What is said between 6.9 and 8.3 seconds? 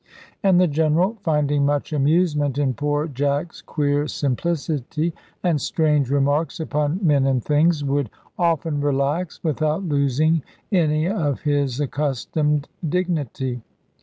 men and things, would